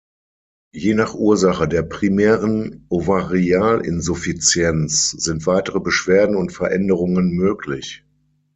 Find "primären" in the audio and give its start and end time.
1.83-2.87